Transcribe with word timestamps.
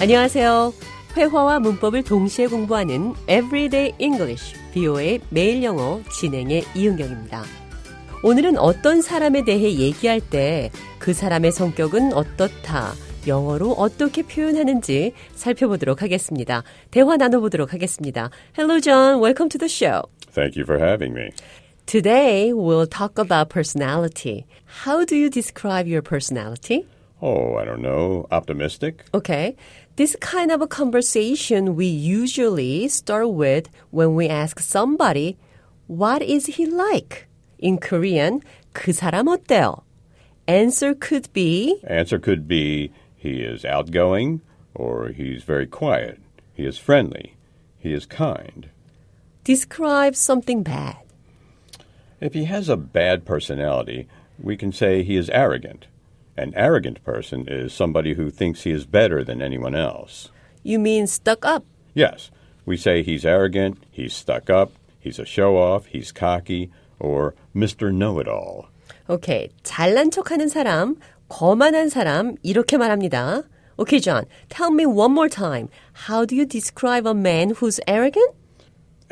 안녕하세요. 0.00 0.72
회화와 1.16 1.60
문법을 1.60 2.02
동시에 2.04 2.46
공부하는 2.46 3.14
Everyday 3.28 3.92
English, 3.98 4.54
BO의 4.72 5.20
매일 5.28 5.62
영어 5.62 6.00
진행의 6.10 6.64
이은경입니다. 6.74 7.44
오늘은 8.22 8.58
어떤 8.58 9.02
사람에 9.02 9.44
대해 9.44 9.72
얘기할 9.74 10.20
때 10.20 10.70
그 11.00 11.14
사람의 11.14 11.50
성격은 11.50 12.12
어떻다, 12.12 12.92
영어로 13.26 13.72
어떻게 13.72 14.22
표현하는지 14.22 15.14
살펴보도록 15.34 16.02
하겠습니다. 16.02 16.62
대화 16.90 17.16
나눠보도록 17.16 17.72
하겠습니다. 17.72 18.30
Hello, 18.56 18.78
John. 18.80 19.20
Welcome 19.20 19.48
to 19.48 19.58
the 19.58 19.68
show. 19.68 20.02
Thank 20.32 20.56
you 20.56 20.64
for 20.64 20.78
having 20.78 21.14
me. 21.14 21.30
Today, 21.86 22.52
we'll 22.52 22.86
talk 22.86 23.18
about 23.18 23.48
personality. 23.48 24.44
How 24.84 25.04
do 25.04 25.16
you 25.16 25.30
describe 25.30 25.88
your 25.88 26.02
personality? 26.02 26.86
Oh, 27.22 27.56
I 27.56 27.64
don't 27.64 27.82
know. 27.82 28.26
Optimistic? 28.30 29.04
Okay. 29.12 29.56
This 29.95 30.15
kind 30.19 30.51
of 30.51 30.61
a 30.61 30.67
conversation 30.67 31.75
we 31.75 31.85
usually 31.85 32.87
start 32.87 33.29
with 33.31 33.69
when 33.91 34.15
we 34.15 34.27
ask 34.27 34.59
somebody, 34.59 35.37
what 35.87 36.21
is 36.21 36.57
he 36.57 36.65
like? 36.65 37.27
In 37.59 37.77
Korean, 37.77 38.41
그 38.73 38.91
사람 38.91 39.27
어때요? 39.27 39.83
Answer 40.47 40.93
could 40.93 41.31
be, 41.33 41.81
Answer 41.87 42.19
could 42.19 42.47
be 42.47 42.91
he 43.15 43.41
is 43.41 43.65
outgoing 43.65 44.41
or 44.73 45.09
he's 45.09 45.43
very 45.43 45.65
quiet. 45.65 46.19
He 46.53 46.65
is 46.65 46.77
friendly. 46.77 47.35
He 47.79 47.93
is 47.93 48.05
kind. 48.05 48.69
describe 49.45 50.15
something 50.15 50.63
bad. 50.63 50.97
If 52.19 52.33
he 52.33 52.45
has 52.45 52.67
a 52.67 52.75
bad 52.75 53.25
personality, 53.25 54.07
we 54.41 54.57
can 54.57 54.73
say 54.73 55.03
he 55.03 55.15
is 55.15 55.29
arrogant. 55.29 55.85
An 56.37 56.53
arrogant 56.55 57.03
person 57.03 57.45
is 57.47 57.73
somebody 57.73 58.13
who 58.15 58.29
thinks 58.29 58.63
he 58.63 58.71
is 58.71 58.85
better 58.85 59.23
than 59.23 59.41
anyone 59.41 59.75
else. 59.75 60.29
You 60.63 60.79
mean 60.79 61.07
stuck 61.07 61.45
up? 61.45 61.63
Yes, 61.93 62.29
we 62.65 62.75
say 62.75 63.03
he's 63.03 63.23
arrogant, 63.25 63.77
he's 63.91 64.13
stuck 64.13 64.49
up, 64.49 64.71
he's 64.99 65.19
a 65.19 65.25
show 65.25 65.57
off, 65.57 65.85
he's 65.85 66.11
cocky, 66.11 66.71
or 66.99 67.35
Mr. 67.55 67.93
Know 67.93 68.19
It 68.19 68.27
All. 68.27 68.67
오케이. 69.07 69.49
잘난 69.63 70.09
척하는 70.11 70.49
사람, 70.49 70.95
거만한 71.29 71.89
사람, 71.89 72.35
이렇게 72.43 72.77
말합니다. 72.77 73.43
Okay, 73.77 73.99
John, 73.99 74.25
tell 74.49 74.71
me 74.71 74.85
one 74.85 75.11
more 75.13 75.29
time. 75.29 75.69
How 76.07 76.25
do 76.25 76.35
you 76.35 76.45
describe 76.45 77.05
a 77.05 77.13
man 77.13 77.51
who's 77.51 77.79
arrogant? 77.87 78.33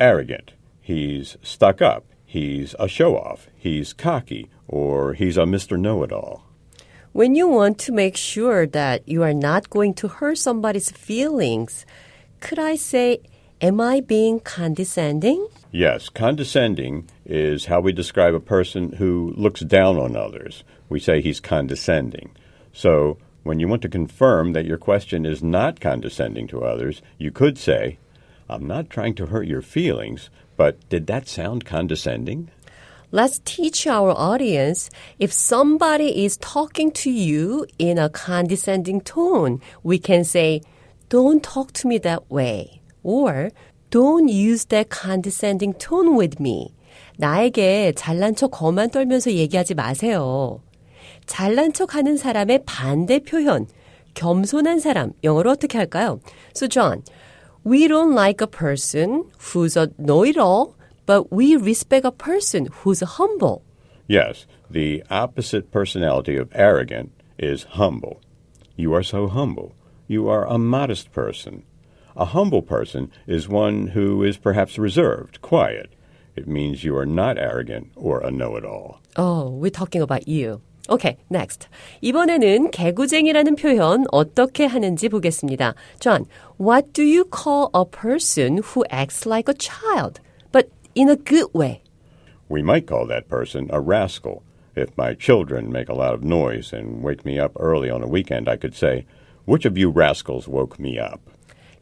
Arrogant. 0.00 0.52
He's 0.80 1.36
stuck 1.42 1.80
up. 1.82 2.04
He's 2.24 2.74
a 2.78 2.88
show 2.88 3.16
off. 3.16 3.46
He's 3.56 3.92
cocky. 3.92 4.48
Or 4.66 5.12
he's 5.12 5.36
a 5.36 5.42
Mr. 5.44 5.78
Know 5.78 6.02
It 6.02 6.12
All. 6.12 6.42
When 7.11 7.33
you 7.33 7.47
want 7.47 7.79
to 7.79 7.91
make 7.91 8.15
sure 8.15 8.67
that 8.67 9.07
you 9.09 9.23
are 9.23 9.33
not 9.33 9.71
going 9.71 9.95
to 9.95 10.07
hurt 10.07 10.37
somebody's 10.37 10.91
feelings, 10.91 11.83
could 12.39 12.59
I 12.59 12.75
say, 12.75 13.21
am 13.61 13.81
I 13.81 13.99
being 13.99 14.39
condescending? 14.39 15.47
Yes, 15.71 16.07
condescending 16.09 17.09
is 17.25 17.65
how 17.65 17.79
we 17.79 17.93
describe 17.93 18.35
a 18.35 18.39
person 18.39 18.93
who 18.93 19.33
looks 19.35 19.61
down 19.61 19.97
on 19.97 20.15
others. 20.15 20.63
We 20.87 20.99
say 20.99 21.19
he's 21.19 21.39
condescending. 21.39 22.29
So, 22.73 23.17
when 23.41 23.59
you 23.59 23.67
want 23.67 23.81
to 23.81 23.89
confirm 23.89 24.53
that 24.53 24.65
your 24.65 24.77
question 24.77 25.25
is 25.25 25.41
not 25.41 25.79
condescending 25.79 26.45
to 26.49 26.63
others, 26.63 27.01
you 27.17 27.31
could 27.31 27.57
say, 27.57 27.97
I'm 28.47 28.67
not 28.67 28.91
trying 28.91 29.15
to 29.15 29.27
hurt 29.27 29.47
your 29.47 29.63
feelings, 29.63 30.29
but 30.57 30.87
did 30.89 31.07
that 31.07 31.27
sound 31.27 31.65
condescending? 31.65 32.51
Let's 33.12 33.40
teach 33.44 33.86
our 33.86 34.10
audience 34.10 34.90
if 35.20 35.32
somebody 35.32 36.24
is 36.24 36.36
talking 36.38 36.90
to 36.92 37.10
you 37.10 37.66
in 37.78 37.96
a 37.96 38.08
condescending 38.08 39.00
tone, 39.02 39.60
we 39.84 39.98
can 39.98 40.24
say, 40.24 40.62
Don't 41.08 41.42
talk 41.42 41.72
to 41.74 41.86
me 41.86 41.98
that 41.98 42.30
way. 42.30 42.80
Or, 43.04 43.50
Don't 43.90 44.26
use 44.26 44.64
that 44.66 44.90
condescending 44.90 45.74
tone 45.74 46.16
with 46.16 46.40
me. 46.40 46.74
나에게 47.16 47.92
잘난 47.94 48.34
척 48.34 48.50
거만 48.50 48.90
떨면서 48.90 49.32
얘기하지 49.32 49.74
마세요. 49.74 50.60
잘난 51.26 51.72
척 51.72 51.94
하는 51.94 52.16
사람의 52.16 52.64
반대 52.66 53.20
표현, 53.20 53.68
겸손한 54.14 54.80
사람, 54.80 55.12
영어로 55.22 55.50
어떻게 55.50 55.78
할까요? 55.78 56.20
So, 56.54 56.66
John, 56.66 57.02
we 57.64 57.86
don't 57.86 58.12
like 58.14 58.42
a 58.42 58.48
person 58.48 59.30
who's 59.38 59.76
a 59.76 59.88
know-it-all, 59.98 60.74
but 61.08 61.32
we 61.32 61.56
respect 61.56 62.04
a 62.04 62.12
person 62.12 62.68
who's 62.72 63.00
humble. 63.00 63.62
Yes, 64.06 64.46
the 64.70 65.02
opposite 65.10 65.70
personality 65.70 66.36
of 66.36 66.50
arrogant 66.54 67.12
is 67.38 67.64
humble. 67.64 68.20
You 68.76 68.92
are 68.94 69.02
so 69.02 69.28
humble. 69.28 69.74
You 70.08 70.28
are 70.28 70.46
a 70.46 70.58
modest 70.58 71.12
person. 71.12 71.62
A 72.16 72.26
humble 72.26 72.62
person 72.62 73.10
is 73.26 73.48
one 73.48 73.88
who 73.88 74.22
is 74.22 74.36
perhaps 74.36 74.78
reserved, 74.78 75.40
quiet. 75.42 75.94
It 76.36 76.46
means 76.46 76.84
you 76.84 76.96
are 76.96 77.06
not 77.06 77.38
arrogant 77.38 77.92
or 77.96 78.20
a 78.20 78.30
know 78.30 78.56
it 78.56 78.64
all. 78.64 79.00
Oh, 79.16 79.50
we're 79.50 79.70
talking 79.70 80.02
about 80.02 80.28
you. 80.28 80.60
Okay, 80.90 81.16
next. 81.30 81.68
이번에는 82.02 82.70
개구쟁이라는 82.70 83.56
표현 83.56 84.04
어떻게 84.12 84.66
하는지 84.66 85.08
보겠습니다. 85.08 85.74
John, 85.98 86.26
what 86.58 86.92
do 86.92 87.02
you 87.02 87.24
call 87.24 87.70
a 87.72 87.84
person 87.84 88.58
who 88.58 88.84
acts 88.90 89.24
like 89.24 89.48
a 89.48 89.54
child, 89.54 90.20
but 90.20 90.27
in 90.94 91.08
a 91.08 91.16
good 91.16 91.52
way? 91.52 91.82
We 92.48 92.62
might 92.62 92.86
call 92.86 93.06
that 93.06 93.28
person 93.28 93.68
a 93.70 93.80
rascal. 93.80 94.42
If 94.76 94.96
my 94.96 95.14
children 95.14 95.70
make 95.70 95.88
a 95.88 95.94
lot 95.94 96.14
of 96.14 96.24
noise 96.24 96.72
and 96.72 97.02
wake 97.02 97.24
me 97.24 97.38
up 97.38 97.52
early 97.58 97.90
on 97.90 98.02
a 98.02 98.08
weekend, 98.08 98.48
I 98.48 98.56
could 98.56 98.74
say, 98.74 99.06
Which 99.44 99.64
of 99.64 99.78
you 99.78 99.90
rascals 99.90 100.48
woke 100.48 100.78
me 100.78 100.98
up? 100.98 101.20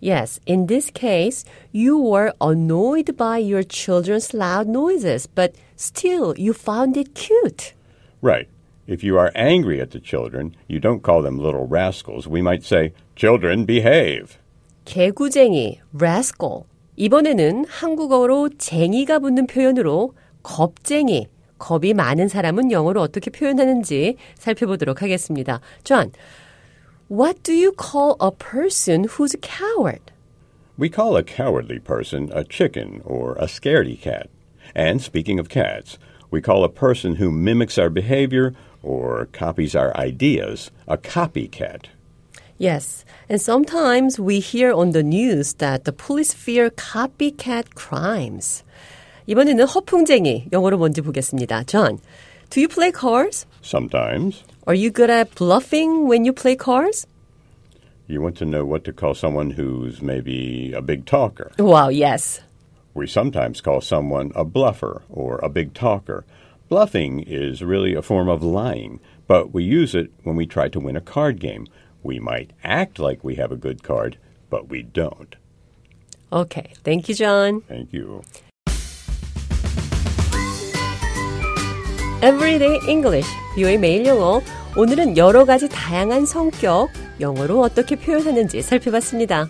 Yes, 0.00 0.40
in 0.46 0.66
this 0.66 0.90
case, 0.90 1.44
you 1.70 1.96
were 1.96 2.34
annoyed 2.40 3.16
by 3.16 3.38
your 3.38 3.62
children's 3.62 4.34
loud 4.34 4.66
noises, 4.66 5.26
but 5.26 5.54
still 5.76 6.34
you 6.36 6.52
found 6.52 6.96
it 6.96 7.14
cute. 7.14 7.74
Right. 8.20 8.48
If 8.86 9.04
you 9.04 9.16
are 9.16 9.30
angry 9.36 9.80
at 9.80 9.92
the 9.92 10.00
children, 10.00 10.56
you 10.66 10.80
don't 10.80 11.04
call 11.04 11.22
them 11.22 11.38
little 11.38 11.68
rascals. 11.68 12.26
We 12.26 12.42
might 12.42 12.64
say, 12.64 12.92
Children, 13.14 13.64
behave. 13.64 14.38
개구쟁이, 14.84 15.78
rascal. 15.94 16.66
이번에는 16.96 17.64
한국어로 17.68 18.50
쟁이가 18.58 19.18
붙는 19.18 19.46
표현으로 19.46 20.14
겁쟁이, 20.42 21.28
겁이 21.58 21.94
많은 21.94 22.28
사람은 22.28 22.70
영어로 22.70 23.00
어떻게 23.00 23.30
표현하는지 23.30 24.16
살펴보도록 24.36 25.02
하겠습니다. 25.02 25.60
John, 25.84 26.12
what 27.10 27.42
do 27.42 27.52
you 27.54 27.72
call 27.72 28.16
a 28.20 28.30
person 28.30 29.04
who's 29.04 29.34
a 29.34 29.40
coward? 29.40 30.12
We 30.78 30.88
call 30.88 31.16
a 31.16 31.22
cowardly 31.22 31.78
person 31.78 32.30
a 32.32 32.44
chicken 32.44 33.00
or 33.04 33.36
a 33.36 33.46
scaredy 33.46 34.00
cat. 34.00 34.28
And 34.74 35.00
speaking 35.00 35.38
of 35.38 35.48
cats, 35.48 35.98
we 36.30 36.40
call 36.40 36.64
a 36.64 36.68
person 36.68 37.16
who 37.16 37.30
mimics 37.30 37.78
our 37.78 37.90
behavior 37.90 38.54
or 38.82 39.28
copies 39.32 39.76
our 39.76 39.96
ideas 39.96 40.70
a 40.88 40.96
copycat. 40.96 41.86
Yes, 42.58 43.04
and 43.28 43.40
sometimes 43.40 44.20
we 44.20 44.38
hear 44.40 44.72
on 44.72 44.92
the 44.92 45.02
news 45.02 45.54
that 45.54 45.84
the 45.84 45.92
police 45.92 46.32
fear 46.32 46.70
copycat 46.70 47.74
crimes. 47.74 48.62
이번에는 49.26 49.66
허풍쟁이, 49.66 50.48
영어로 50.52 50.78
뭔지 50.78 51.00
보겠습니다. 51.00 51.64
John, 51.66 51.98
do 52.50 52.60
you 52.60 52.68
play 52.68 52.90
cards? 52.92 53.46
Sometimes 53.62 54.42
Are 54.66 54.74
you 54.76 54.90
good 54.90 55.10
at 55.10 55.34
bluffing 55.34 56.06
when 56.06 56.24
you 56.24 56.32
play 56.32 56.54
cards? 56.56 57.06
you 58.06 58.20
want 58.20 58.36
to 58.36 58.44
know 58.44 58.64
what 58.64 58.84
to 58.84 58.92
call 58.92 59.14
someone 59.14 59.50
who's 59.50 60.02
maybe 60.02 60.72
a 60.74 60.82
big 60.82 61.06
talker. 61.06 61.50
Wow, 61.58 61.88
yes. 61.88 62.40
We 62.94 63.06
sometimes 63.06 63.60
call 63.62 63.80
someone 63.80 64.32
a 64.34 64.44
bluffer 64.44 65.02
or 65.08 65.38
a 65.42 65.48
big 65.48 65.72
talker. 65.72 66.24
Bluffing 66.68 67.20
is 67.20 67.62
really 67.62 67.94
a 67.94 68.02
form 68.02 68.28
of 68.28 68.42
lying, 68.42 69.00
but 69.26 69.54
we 69.54 69.64
use 69.64 69.94
it 69.94 70.10
when 70.24 70.36
we 70.36 70.44
try 70.46 70.68
to 70.68 70.80
win 70.80 70.94
a 70.96 71.00
card 71.00 71.40
game. 71.40 71.66
We 72.02 72.18
might 72.18 72.50
act 72.64 72.98
like 72.98 73.22
we 73.22 73.36
have 73.36 73.52
a 73.52 73.56
good 73.56 73.82
card, 73.82 74.16
but 74.50 74.68
we 74.68 74.82
don't. 74.82 75.36
Okay, 76.32 76.72
thank 76.82 77.08
you, 77.08 77.14
John. 77.14 77.62
Thank 77.68 77.92
you. 77.92 78.22
Everyday 82.22 82.78
English, 82.88 83.28
뷰의 83.56 83.78
매일 83.78 84.06
영어. 84.06 84.40
오늘은 84.76 85.16
여러 85.16 85.44
가지 85.44 85.68
다양한 85.68 86.24
성격, 86.24 86.88
영어로 87.20 87.60
어떻게 87.60 87.96
표현하는지 87.96 88.62
살펴봤습니다. 88.62 89.48